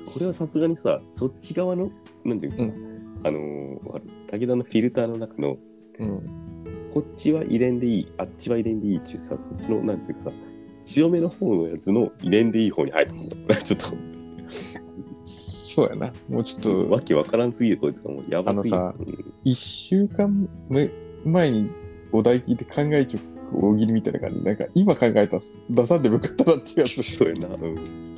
[0.05, 1.91] これはさすがにさ、そっち側の、
[2.23, 2.73] なんていうんですか、
[3.23, 5.57] あのー、武田のフィルターの中の、
[5.99, 6.39] うん
[6.91, 10.31] こっちは遺伝でいい、あっちは遺伝でいいっていうさ、そっちの、なんていうかさ、
[10.89, 13.23] 強めの方のやつの遺伝でいい方に入るの。
[13.23, 13.97] これはちょっと、
[15.25, 18.77] そうやなもうちょっとわけわからんすぎる、こいつはもうやばすぎる。
[18.77, 18.95] あのさ
[19.43, 20.89] 一週間前
[21.25, 21.69] 前に
[22.11, 23.19] お題聞いて考えちょ
[23.53, 27.47] 大喜利みたいな感じでなんか今考えたら出さんでもよかったなっていうやつそうやな。
[27.55, 28.15] うん。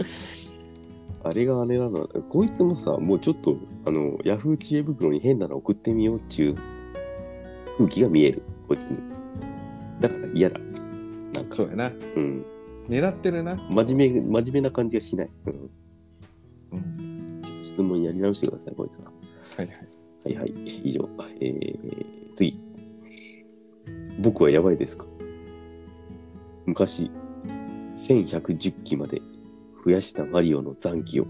[1.24, 2.08] あれがあれなの。
[2.30, 3.56] こいつもさ、もうちょっと、
[3.86, 6.56] あの、ヤフー知恵袋に変なの送ってみようっていう
[7.78, 8.42] 空気が見える。
[8.68, 8.98] こいつに。
[10.00, 10.60] だから嫌だ。
[10.60, 12.46] なんか、そうやなうん。
[12.88, 15.30] 狙ってるな、真面目、真面目な感じがしない。
[15.46, 15.70] うん。
[16.72, 19.06] うん、質問やり直してください、こいつは。
[19.58, 19.78] はいはい
[20.24, 20.54] はいはい。
[20.84, 21.10] 以上。
[21.40, 22.60] えー、次。
[24.20, 25.06] 僕はやばいですか？
[26.66, 27.10] 昔、
[27.94, 29.22] 1110機まで
[29.84, 31.28] 増やしたマリオの残機を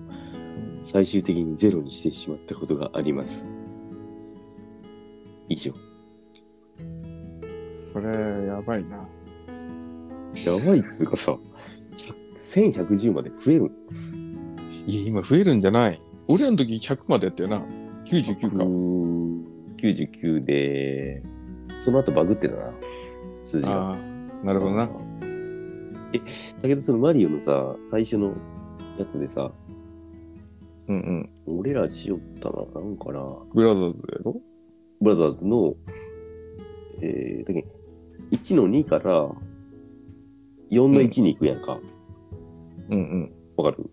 [0.84, 3.54] 最終的にゼロにしてしまったことがあります。
[5.48, 5.74] 以上。
[7.94, 9.08] それやばいな
[10.36, 11.38] やばいっつうかさ、
[12.38, 13.72] 1110まで増える
[14.88, 16.02] いや今増えるんじゃない。
[16.28, 17.64] 俺らの時100までやったよな。
[18.06, 18.48] 99か、
[19.78, 21.24] 99で、
[21.80, 22.72] その後バグってたな、
[23.44, 23.92] 数字が。
[23.92, 23.98] ああ
[24.46, 24.90] なるほどな。
[26.14, 26.20] え、
[26.62, 28.34] だけどそのマリオのさ、最初の
[28.98, 29.52] やつでさ、
[30.88, 31.60] うんうん。
[31.60, 34.42] 俺らしよったな、なんかな、ブラザーズやろ？
[35.00, 35.76] ブラザーズの
[37.02, 37.62] えー、だけ？
[37.62, 37.68] ど
[38.32, 39.30] 1の2から
[40.72, 41.80] 4の1に行くやんか。
[42.90, 43.32] うんうん。
[43.58, 43.90] わ、かる？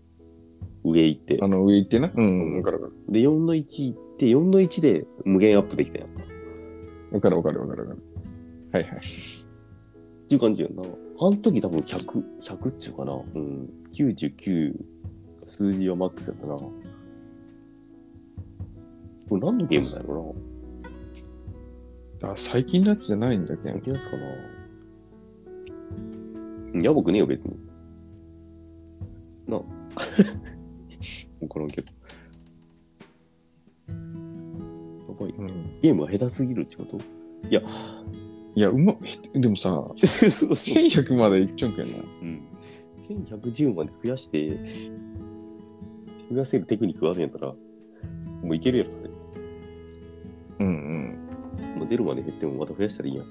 [0.83, 1.47] 上行ってあ。
[1.47, 2.11] の、上行ってな。
[2.15, 2.57] うんうん。
[2.57, 6.23] わかるわかで、4の1行って、4の1で無限アップできたやんか。
[6.23, 6.29] っる。
[7.11, 8.03] わかるわかるわかるわかる。
[8.71, 8.99] はいはい。
[10.27, 10.83] ていう感じやんな。
[10.83, 10.85] あ
[11.29, 13.13] の時多分100、100っちゅうかな。
[13.13, 13.69] うん。
[13.93, 14.73] 99、
[15.45, 16.55] 数字はマックスやったな。
[16.55, 16.71] こ
[19.31, 20.35] れ何のゲームだろ
[22.23, 23.83] あ、最近のやつじゃないんだうな最けど。
[23.83, 24.58] 近のやつかな。
[26.73, 27.55] いや、僕ねえよ、別に。
[29.47, 29.59] なあ。
[31.41, 31.91] わからんけど。
[33.87, 33.93] や
[35.19, 35.31] ばい。
[35.31, 35.79] うん。
[35.81, 36.97] ゲームが下手すぎるってこと？
[37.49, 37.61] いや、
[38.55, 38.93] いや、うま、
[39.33, 40.49] でもさ、そ うそうそう。
[40.51, 41.91] 1100までいっちゃうんけんな。
[42.21, 42.41] うん。
[43.07, 44.59] 1110まで増やして、
[46.29, 47.57] 増やせるテクニックがあるんやったら、も
[48.51, 49.09] ういけるやろ、それ。
[50.59, 51.79] うんうん。
[51.79, 53.25] もう出るまで減ってもまた増やしたらいいやん。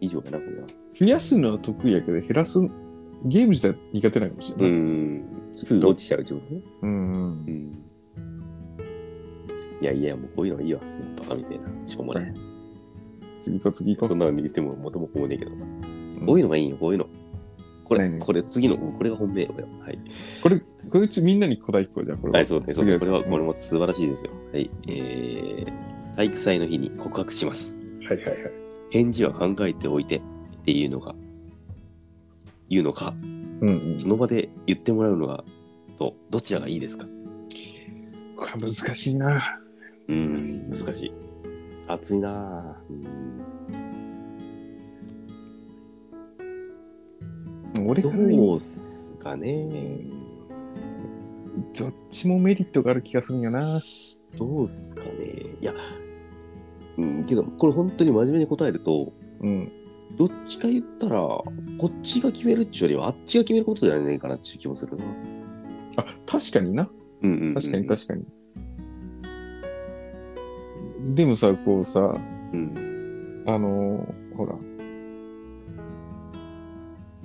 [0.00, 0.66] 以上やな、これは。
[0.94, 2.60] 増やすのは得意やけど、減らす、
[3.24, 4.80] ゲーム自体苦手なのかもしれうない。
[4.80, 5.24] ん。
[5.52, 6.60] すぐ落ちちゃうってことね。
[6.82, 6.90] うん。
[6.90, 7.84] うんうん。
[9.80, 10.80] いやいや、もうこういうのはいいわ。
[10.80, 11.66] もうバカみたいな。
[11.86, 12.34] しょうもない。
[13.40, 15.66] 次行こう、次行こそんなの言っても元も子もねえけどな。
[16.26, 17.06] こういうのがいいよ、こういうの。
[17.84, 18.18] これ、何？
[18.18, 19.54] これ次の、これが本命よ。
[19.80, 19.94] はい。
[19.94, 19.98] う。
[20.42, 22.38] これ、こいつみんなに答え聞こうじゃん、これは。
[22.38, 22.80] はい、そうです。
[22.80, 24.32] 次のやつこれは、これも素晴らしいですよ。
[24.52, 24.70] はい。
[24.88, 27.80] えー、体育祭の日に告白します。
[28.02, 28.65] はいはいはい。
[28.90, 30.20] 返事は考えておいてっ
[30.64, 31.14] ていうのが、
[32.68, 33.14] 言うのか、
[33.60, 33.98] うんうん。
[33.98, 35.44] その場で言ってもらうのが、
[35.98, 37.06] と、どちらがいいですか？
[38.36, 39.60] これ難しいな。
[40.08, 41.12] うん、難しい難しい。
[41.88, 42.92] 熱いなぁ。
[42.92, 43.36] うん
[47.88, 50.00] 俺からどうっすかね
[51.78, 53.60] どっちもメリットがある気がするんよな。
[54.36, 55.10] どうっすかね
[55.60, 55.74] いや、
[56.98, 59.72] うん、けど、これ本当に真面目に答えると、うん。
[60.16, 61.44] どっちか言ったら、こ
[61.86, 65.04] っちが決めるっちゅうよりは、あっちが決めることじゃないかなっていう気もするな。
[65.96, 66.88] あ、確かにな。
[67.22, 67.54] うんうん、うん。
[67.54, 68.24] 確かに確かに。
[71.14, 72.00] でもさ、こうさ、
[72.52, 73.42] うん。
[73.46, 74.54] あのーほら、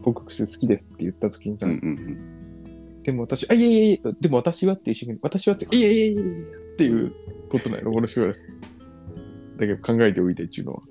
[0.04, 2.28] 報告して好きですって言った時にさ、うんうん
[3.04, 7.12] でも私、あ、いやいやいや、でも私はっていう瞬間に、私はって、いやいやいやいやっていう
[7.50, 8.48] ことなの、この人です。
[9.62, 10.82] だけど考えておいてっていうのは。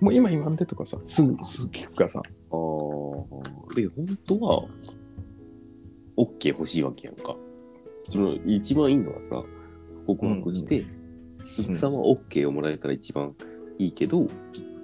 [0.00, 2.20] もう今言わんでとかさ、すぐ、すぐ聞くかさ。
[2.20, 3.74] ああ。
[3.74, 4.68] で、本当は、
[6.16, 7.36] OK 欲しいわけやんか。
[8.04, 9.42] その、一番いいのはさ、
[10.06, 10.84] 告白して、
[11.40, 13.34] すぐさま OK をもらえたら一番
[13.78, 14.26] いいけど、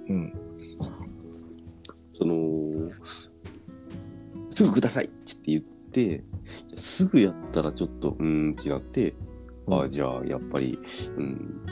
[0.09, 0.33] うん。
[2.13, 2.69] その、
[4.49, 5.13] すぐくださいって
[5.45, 6.23] 言って、
[6.73, 9.13] すぐやったらちょっと、うーんってなって、
[9.67, 10.79] ああ、じゃあ、やっぱり、
[11.17, 11.65] うん、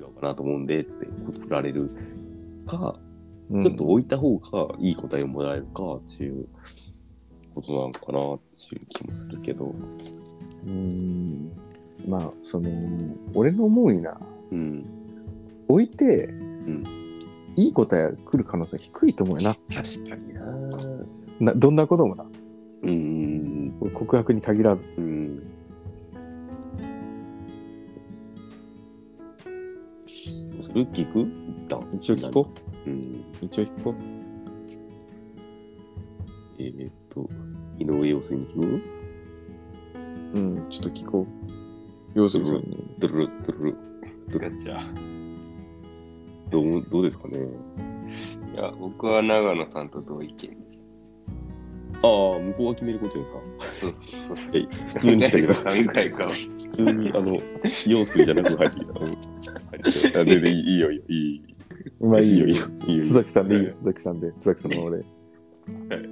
[0.00, 1.80] 違うかなと思うんで、つって、振られる
[2.66, 6.46] か、うんちょっと置いた方がいい答えをもらえるかっていう
[7.52, 9.74] ことなのかなっていう気もするけど。
[10.66, 11.50] うん。
[12.06, 12.70] まあ、その、
[13.34, 14.20] 俺の思うにな、
[14.52, 14.84] うん。
[15.66, 16.28] 置いて、
[17.56, 19.54] いい答え来る可能性低いと思うよな。
[19.74, 20.32] 確かに
[21.40, 22.24] ななどんなこともな。
[22.82, 23.72] うん。
[23.92, 24.82] 告白に限らず。
[24.96, 25.09] うん。
[30.70, 31.84] する聞く一旦。
[31.92, 32.46] 一応聞こ
[32.86, 32.90] う。
[32.90, 33.00] うん。
[33.00, 33.02] う。
[33.42, 33.94] 一応聞こう。
[36.58, 37.28] えーっと、
[37.78, 38.80] 井上陽水に聞く？
[40.34, 41.26] うん、ちょっと聞こう。
[42.14, 42.86] 要するに。
[42.98, 43.76] ドゥルル、ドゥルル。
[44.28, 44.94] ドゥルルガチャ。
[46.50, 47.38] どう、どうですかね？
[48.54, 50.84] いや、僕は長野さんと同意見です。
[52.02, 53.30] ああ、向こうが決めることやな。
[53.60, 53.86] そ
[54.34, 55.52] 普通に来たけど。
[55.52, 55.60] 考
[56.04, 56.28] えか。
[56.28, 57.18] 普通に、あの、
[57.86, 58.94] 陽水じゃなく入ってきた。
[59.72, 61.54] うんあででいいよ、いいよ、いい。
[62.00, 62.66] まあいいよ、いいよ。
[62.86, 63.02] いいよ。
[63.02, 64.28] 須崎さんでいいよ、須崎さんで。
[64.32, 64.98] 須崎さんの俺。
[64.98, 65.04] ま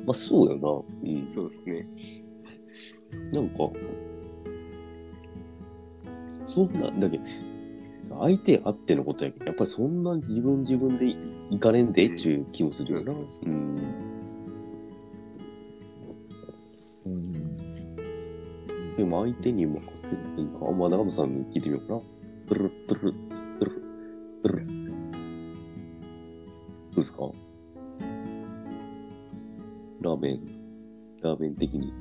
[0.09, 1.11] あ、そうよな。
[1.11, 1.35] うん。
[1.35, 1.87] そうですね。
[3.33, 3.71] なんか、
[6.47, 7.25] そんな、だけど、
[8.21, 11.17] 相手あってのことやけど、やっぱりそんな自分自分でい
[11.51, 13.13] いかれんでっちゅう気もするよな。
[13.13, 13.17] う
[13.49, 13.79] ん。
[17.07, 17.97] うん。
[18.97, 22.01] でも相手に任せるというか、まあ、長野さんに聞いてみようかな。
[22.47, 23.28] トゥルルトゥルルトゥルル
[24.43, 24.57] どう
[26.97, 27.31] ですか？
[30.01, 30.41] ラーメン、
[31.23, 31.93] ラーメン的に。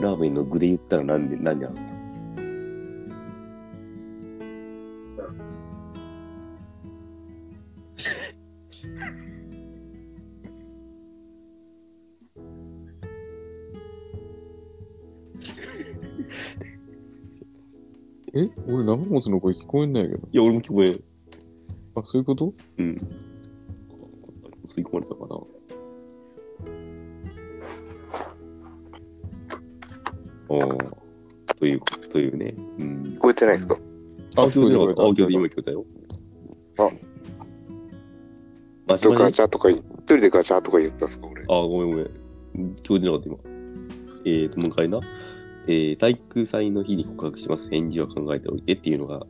[0.00, 1.80] ラーメンの具で言ったら何で、何あるの？
[19.18, 20.28] 俺、長松の声聞こえんないけど。
[20.30, 21.00] いや、俺も聞こえん。
[21.96, 22.54] あ、そういうこと？
[22.78, 22.96] うん。
[24.66, 25.36] 吸い込まれたかな
[30.50, 30.58] あ
[31.50, 32.54] あ、という、というね。
[32.78, 33.18] うん聞。
[33.18, 33.76] こえてないですか？
[34.36, 35.02] あ、今日じゃなかった。
[35.02, 35.84] あ、今聞こえたよ。
[36.78, 36.90] あ
[38.88, 41.42] マジマジガチャとか、一人でガチャとか言ったんですか俺。
[41.42, 42.06] あ、ごめんごめん。
[42.54, 43.38] 今日じゃなかった、今。
[44.24, 45.00] えーと、もう一回な。
[45.70, 47.68] えー、体育祭の日に告白します。
[47.68, 49.26] 返事は考えておいてっていうのが、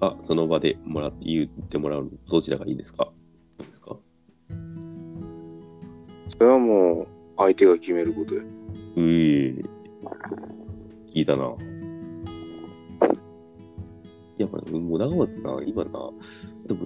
[0.00, 3.12] か、その場でもらって言ってもらうの、どちらがいいですか？
[3.58, 3.96] ですか？
[6.28, 7.06] それはもう、
[7.36, 8.40] 相手が決めることで。
[8.40, 8.44] う
[8.96, 9.00] え
[11.08, 11.54] 聞いたな。
[14.38, 15.90] やっぱり、もう長松な、今な、
[16.66, 16.80] でも、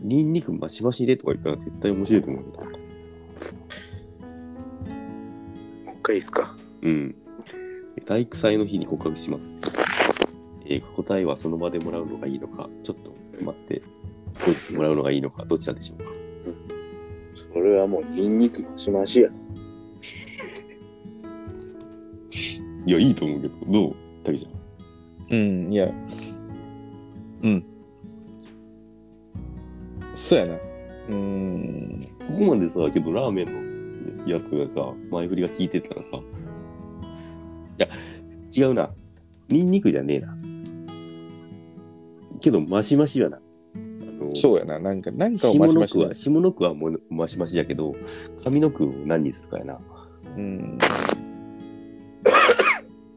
[0.00, 2.60] ニンニクマシマシでとか言ったら絶対面白いと思うんだ。
[2.60, 2.70] もう
[5.94, 6.54] 一回いいですか？
[6.82, 7.16] うん。
[8.00, 9.58] 体育祭の日に告白します。
[10.66, 13.82] えー答えはその場でもらうのがいいのか、ちょっと待って、
[14.44, 16.10] 後日もらうのがいいのか、どちらでしょうか？
[17.52, 19.30] それはもう、ニンニクマシマシや。
[22.86, 23.94] いや、いいと思うけど、どう？
[24.24, 24.52] たけちゃん。
[25.34, 25.36] う
[25.68, 25.90] ん、いや。
[27.42, 27.64] うん。
[30.14, 30.54] そうやな。
[30.54, 32.08] うーん。
[32.30, 36.22] ここまでさ、けどラーメンのやつがさ、前振りが効いてたらさ、い
[37.78, 37.88] や、
[38.56, 38.90] 違うな。
[39.48, 40.36] ニンニクじゃねえな。
[42.40, 43.38] けど、マシマシやな。
[43.38, 43.40] あ
[44.24, 44.78] のそうやな。
[44.78, 47.94] なんか、なんかを下マシマシの句は、下の句はもうマシマシやけど、
[48.44, 49.80] 上の句を何にするかやな。
[50.36, 50.78] うん。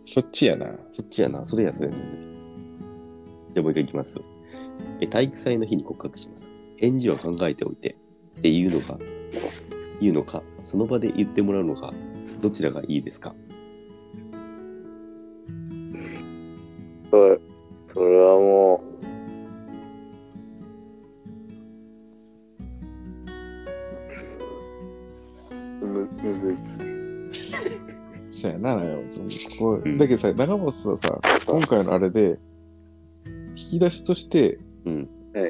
[0.05, 0.67] そっちやな。
[0.89, 1.45] そっちやな。
[1.45, 4.21] それや、それや、じゃあもう一回いきます。
[4.99, 6.51] え、体育祭の日に告白します。
[6.77, 7.97] 返事は考えておいて。
[8.39, 8.97] っていうのが、
[10.01, 11.93] 言うのか、その場で言ってもらうのか、
[12.41, 13.35] どちらがいいですか？
[17.11, 17.39] それ、
[17.87, 18.83] それはも
[25.81, 26.85] う、む、むずいっすね。
[28.29, 28.79] そうやな。
[29.09, 32.39] そのここうんだけどさ、長松はさ、今回のあれで、
[33.57, 35.09] 引き出しとして、うん。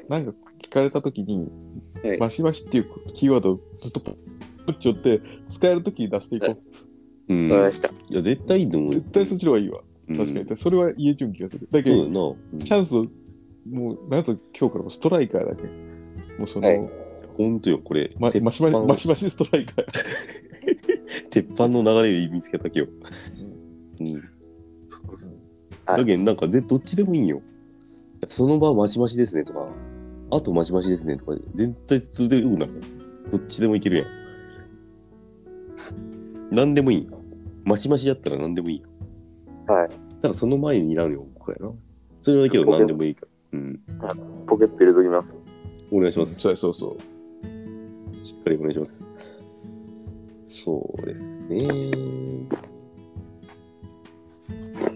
[0.09, 1.47] なんか聞かれたときに、
[2.03, 4.17] はいマシマシっていうキーワードをずっとポ
[4.67, 5.21] ッチ寄って、
[5.51, 6.57] 使えるときに出していこ
[7.27, 7.33] う。
[7.33, 7.51] うん。
[7.51, 7.87] わかりました。
[7.89, 8.99] いや、絶対いいと思うよ。
[8.99, 9.81] 絶対そっちの方がいいわ。
[10.11, 10.57] うん確かに。
[10.57, 11.67] それは言えちゃう気がする。
[11.71, 13.05] だけど、そうんチャンスを、
[13.69, 15.63] もう、なんと今日からもストライカーだけ。
[16.37, 17.01] もうその、はい
[17.37, 18.13] ほんとよ、これ。
[18.19, 19.85] ま、鉄マシマシ、板マシマシストライカー。
[21.31, 22.91] 鉄板の流れを見つけた今日。
[24.01, 24.21] うん。
[25.85, 27.41] だけど、なんかぜ、どっちでもいいんよ。
[28.27, 29.67] その場マシマシですねとか、
[30.29, 32.73] あとマシマシですねとか、絶対普通でよくなる。
[33.31, 34.07] どっちでもいけるやん。
[36.51, 37.09] 何でもいい。
[37.63, 38.87] マシマシやったら何でもいいよ。
[39.67, 39.89] はい。
[40.21, 41.71] ただその前になるよ、これな。
[42.21, 43.59] それだけど何でもいいから。
[43.59, 43.79] うん。
[44.47, 45.35] ポケット入れときます。
[45.91, 46.35] お願いします。
[46.39, 48.25] そうやそうそう。
[48.25, 49.11] しっかりお願いします。
[50.47, 51.91] そうですね。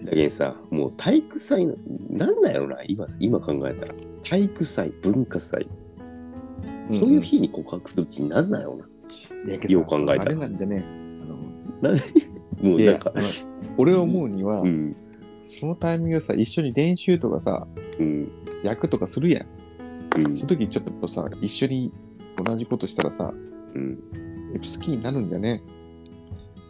[0.04, 1.74] だけどさ、もう体育祭の、
[2.10, 3.94] なんなんやろな、今、今考えたら。
[4.22, 5.68] 体育祭、文化祭。
[6.90, 8.84] そういう日に告白するうちになんなんやろな。
[9.68, 10.84] よう考えたらあれなんじゃね、
[11.22, 11.38] あの、
[11.82, 11.96] なん
[12.62, 13.12] もうなんか、
[13.76, 14.96] 俺思うには、うん、
[15.46, 17.66] そのタイミングでさ、一緒に練習とかさ、
[17.98, 18.30] うん、
[18.62, 19.46] 役とかするやん。
[20.16, 21.92] うんその時にちょっとさ、一緒に
[22.42, 23.34] 同じことしたらさ、
[23.74, 23.90] うん。
[24.52, 25.62] やっぱ好きになるんだよね？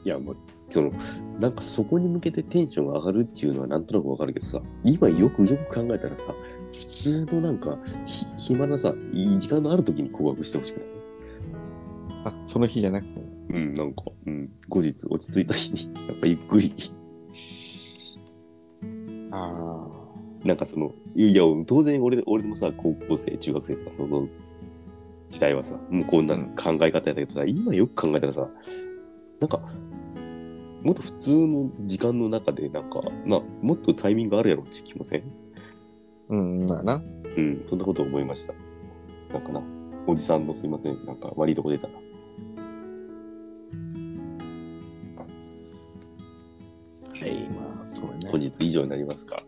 [0.05, 0.37] いや、もう、
[0.68, 0.90] その、
[1.38, 6.25] なんかそこに向けてテンションが上がるっていうのはなんとなくわかるけどさ、今よくよく考えたらさ、
[6.72, 10.87] 普通のなんか、ひ暇なさ、いい時間のある時に告白してほしくない？
[12.25, 13.22] あ、その日じゃなくて。
[13.49, 16.75] うん、なんか、うん、後日落ち着いた日に、なんかゆっくり、
[19.31, 19.87] あ
[20.45, 24.29] なんかその、いや、当然俺俺もさ、高校生、中学生とか、その
[25.31, 28.49] 時代はさ、もうこんな考え方やったけどさ、今よく考えたらさ、
[29.41, 29.61] なんか、
[30.83, 35.25] もっと普通の時間の中で、なんか、な、もっとタイミングあるやろって気しません？
[36.29, 37.03] うん、まあな。
[37.37, 38.55] うん、そんなこと思いました。
[39.33, 39.61] なんかな、
[40.07, 41.95] おじさんのすいません、なんか悪いとこ出たな。
[47.27, 48.47] い、まあ、そうや本ね。
[48.47, 49.43] 日以上になりますか。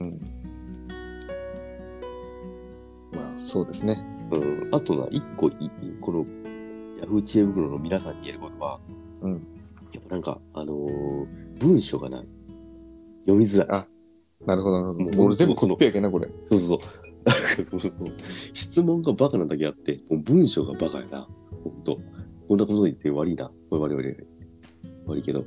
[0.00, 0.20] うん。
[3.12, 4.04] まあ、そうですね。
[4.32, 6.18] うん、あとな、一個い、この、
[7.00, 8.80] ヤフー知恵袋の皆さんに言えることは、
[9.22, 9.32] うん。
[9.92, 12.26] やっぱなんか、あのー文章がない。
[13.20, 13.80] 読みづらい。
[13.80, 13.86] あ
[14.46, 15.16] なるほど、なるほど。
[15.18, 16.28] もう俺全部コピーやけんな、これ。
[16.42, 17.64] そうそうそう。
[17.64, 18.08] そうそう。
[18.52, 21.28] 質問がバカなだけあって、もう文章がバカやな。
[21.62, 21.98] ほんと。
[22.48, 23.50] こんなこと言って悪いな。
[23.70, 24.88] これ悪い悪い。
[25.06, 25.44] 悪いけど。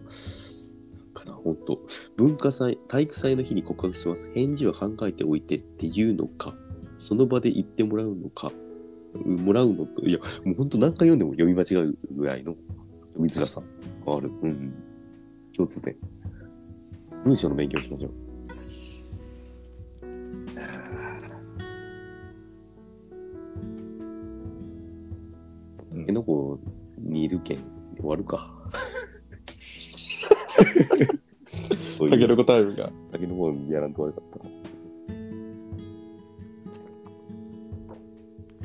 [1.27, 1.79] なんかな、ほんと。
[2.15, 4.31] 文化祭、体育祭の日に告白します。
[4.33, 6.55] 返事は考えておいてっていうのか、
[6.97, 8.51] その場で言ってもらうのか、
[9.25, 12.55] もらうのと、いや、もう本当何回読んでも読み間違うぐらいの
[13.13, 13.61] 読みづらさ
[14.05, 14.31] がある。
[14.41, 14.73] うんうん。
[15.55, 15.95] 共通点。
[17.23, 18.11] 文章の勉強しましょう。
[20.03, 20.45] うん
[25.99, 26.59] タケノコ
[26.99, 27.57] にいるけん
[27.97, 28.56] 終わるか。
[31.77, 32.91] そういうタケノコタイムが。
[33.11, 34.39] タケノコやらんと悪かった。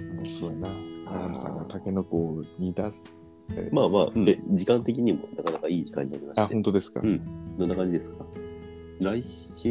[0.02, 0.68] 面白いな。
[1.68, 3.18] タケノコを煮出す。
[3.70, 6.54] まあまあ、うんえ時間的にもなかなかいい時間になりまあ、して。
[6.54, 7.00] 本当ですか。
[7.02, 7.20] うん
[7.58, 8.24] どんな感じですか？
[9.00, 9.68] 来週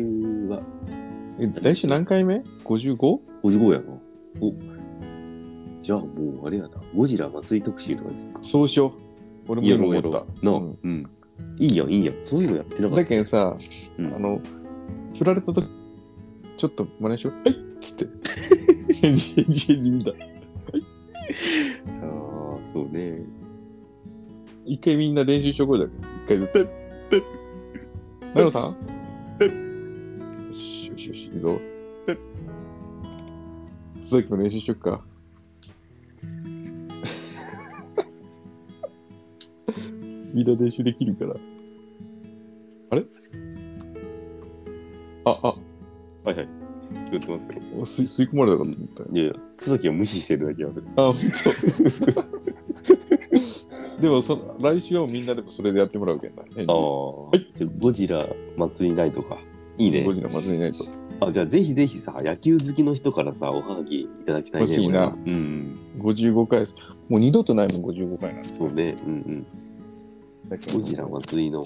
[0.49, 0.61] は
[1.39, 3.19] え来週何回目 ?55?
[3.43, 3.85] 55やな。
[4.39, 4.51] お
[5.81, 6.69] じゃあもうあれやな。
[6.95, 8.39] ゴジラ祭り特集とかですか？
[8.43, 8.91] そうしよう。
[9.51, 10.25] 俺も今思った。
[10.45, 11.09] な、うんうん。
[11.59, 12.15] いいやん、いいやん。
[12.23, 12.95] そういうのやってなかった。
[13.03, 13.55] だけんさ、
[13.97, 14.41] うんあの、
[15.17, 15.67] 振られたとき、
[16.57, 17.33] ちょっと真似しよう。
[17.47, 18.11] はいっつって。
[19.01, 20.11] 返事、返事、返事見た。
[20.11, 20.15] ああ、
[22.65, 23.21] そうね。
[24.65, 25.85] 一回みんな練習しとこうだ
[26.27, 26.45] けど。
[26.45, 26.53] 一回ずつ。
[26.53, 26.67] ペッ、
[27.09, 27.23] ペッ。
[28.35, 28.75] 長野さん？
[29.39, 30.47] ペッ。
[30.47, 31.59] よしよしよし、いいぞ。
[32.05, 32.17] ペッ。
[34.01, 35.01] 続きも練習しよっか。
[40.33, 41.35] みんな練習できるから。
[42.91, 43.03] あれ？
[45.25, 45.55] あ、あ、は
[46.27, 46.47] いはい。
[47.05, 47.53] 聞こえてますよ。
[47.85, 49.09] 吸い吸い込まれたかと思ったよ。
[49.13, 50.85] いやいや、津崎を無視してるような気がする。
[50.95, 51.21] あ、ほんと。
[54.01, 56.41] でもその、来週はみんなでもそれでやってもらうけんな。
[56.41, 58.25] ああ、じゃあゴジラ
[58.57, 59.37] 祭りナイトか。
[59.77, 60.13] いいね5。
[60.13, 60.85] 時の祭りないと。
[61.23, 64.67] あじゃあぜひぜひさ、野球好きの人からさ、おはがきいただきたいね。
[64.67, 66.61] 欲しいなこれはうん55回。
[67.09, 68.43] もう二度とないもん、55回なんうん。
[68.43, 68.97] ですそうね。
[69.05, 69.45] うんうん。
[70.51, 71.65] だけどゴジラ祭りの、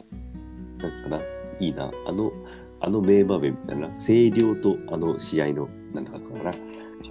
[0.77, 1.19] なんかな、
[1.59, 1.91] いいな。
[2.05, 2.31] あの、
[2.79, 6.51] あの名場面みたいな、星稜とあの試合の、なんとかとかな。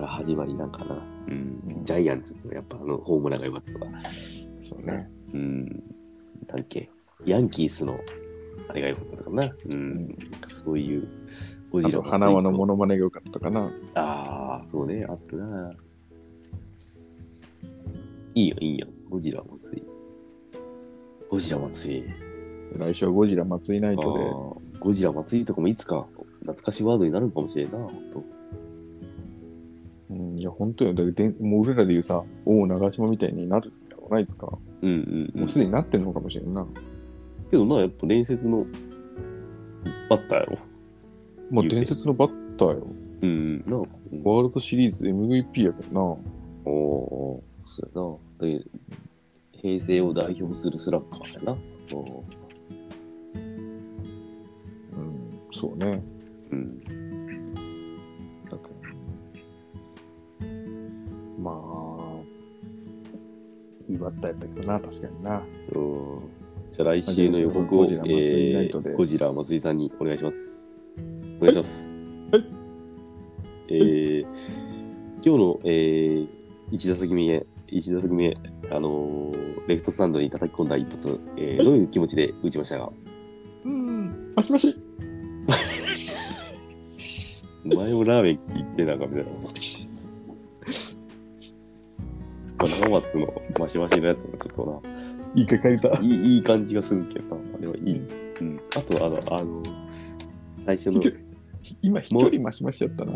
[0.07, 0.95] 始まりなんかな。
[1.29, 1.83] うん。
[1.83, 3.87] ジャイアンツのやっぱあの、ホームランが良かったとか。
[4.61, 5.09] そうね。
[5.33, 5.69] うん。
[6.47, 6.91] だっけ。
[7.25, 7.99] ヤンキースの、
[8.69, 9.51] あれが良かったかな。
[9.67, 10.17] うん。
[10.49, 11.09] そういう、
[11.73, 13.69] ゴあジラと、花輪のもモノマネが良かったかな。
[13.95, 15.73] ああ、そうね、あったな。
[18.35, 18.87] いいよ、いいよ。
[19.11, 19.94] ゴジラ祭り。
[21.35, 22.05] ゴジラ祭り。
[22.79, 24.21] 来週はゴジラ祭りナイあトで。
[24.77, 26.07] ーゴジラ祭りとかもいつか
[26.43, 28.23] 懐かしいワードになるのかもしれんな、ほんと。
[30.11, 30.95] うん、いや、本当よ。
[30.95, 34.57] だでもう俺らで言うさ、おお、長島みたいになるんだろうな、いつか。
[34.83, 35.39] うんうん、う。
[35.39, 36.69] もうんすでになってんのかもしれんな。
[37.51, 38.65] けどな、やっぱ伝説の
[40.09, 40.59] バッターやろ。
[41.51, 42.87] もう伝説のバッターよ。
[43.23, 43.63] うんうん。
[43.73, 46.01] なワールドシリーズ MVP やけどな。
[46.65, 48.53] おおーそうやな。
[48.53, 48.71] だけど
[49.65, 51.59] 平成を代表するスラッガーやな。
[54.93, 56.03] うん、そうね。
[56.51, 56.85] うん。
[58.45, 58.75] だけど
[61.39, 61.63] ま
[61.99, 62.21] あ、
[63.89, 65.43] いいバッターやったけどな、確かにな。
[65.75, 66.21] うん
[66.71, 70.83] じゃあ来週の予告を、えーゴジラ松井さんにお願いします。
[71.39, 71.97] お願いします。
[72.33, 72.45] はい
[73.69, 74.27] えー
[75.25, 76.29] 今日の、えー、
[76.71, 77.47] 1打席目、
[77.77, 78.33] 一打席目、
[78.71, 82.93] あのーレフトスタンドに叩き込んだ一発、えーどういう気持ちで打ちましたか？
[83.65, 84.77] うん、マシマシ。
[87.65, 89.31] お前もラーメン行ってなんかみたいな。
[92.59, 94.83] まあ長松のマシマシのやつもちょっと
[95.35, 97.99] いいか借りたな、いいいい感じがするけどな、あれはいい。
[98.41, 98.61] うん。
[98.77, 99.63] あと、あの、あの、
[100.59, 101.03] 最初の、
[101.83, 103.13] 今、飛距離マシマシやったな。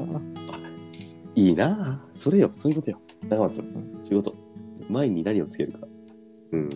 [1.37, 2.19] いいなぁ。
[2.19, 3.01] それよ、そういうことよ。
[3.29, 3.63] 長松、
[4.03, 4.35] 仕事。
[4.89, 5.87] 前に何をつけるか。
[6.53, 6.71] うん。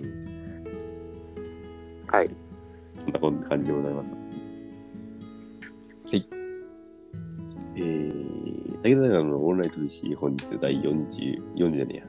[2.07, 2.31] はい。
[2.99, 4.19] そんなこんな感じでございます。
[6.11, 6.27] はい。
[7.77, 12.05] えー、武田長野のオンライト DC 本日第40、40じゃねえや。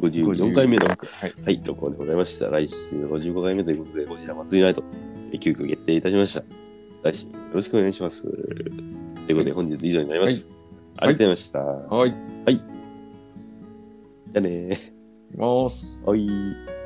[0.00, 0.96] 54回目の、はい。
[1.42, 2.48] はい、録音でございました。
[2.48, 4.84] 来週55回目ということで、ゴジラ祭りナイト、
[5.32, 6.44] えー急遽決定いたしました。
[7.02, 8.30] 来週よろしくお願いします。
[8.30, 10.54] ということで、本日以上になります。
[10.96, 11.60] ありがとうございました。
[11.60, 12.14] はい。
[12.52, 14.93] じゃあね
[15.34, 15.38] き。
[15.38, 16.00] ます。
[16.04, 16.83] はい。